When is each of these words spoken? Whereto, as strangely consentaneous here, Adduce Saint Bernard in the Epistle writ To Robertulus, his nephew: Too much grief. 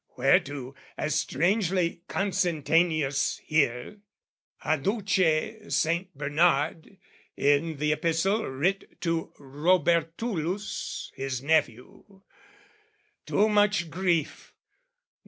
Whereto, 0.17 0.73
as 0.97 1.13
strangely 1.13 2.01
consentaneous 2.07 3.39
here, 3.45 3.99
Adduce 4.65 5.71
Saint 5.75 6.11
Bernard 6.17 6.97
in 7.37 7.77
the 7.77 7.91
Epistle 7.91 8.47
writ 8.49 8.99
To 9.01 9.31
Robertulus, 9.37 11.11
his 11.13 11.43
nephew: 11.43 12.23
Too 13.27 13.47
much 13.47 13.91
grief. 13.91 14.55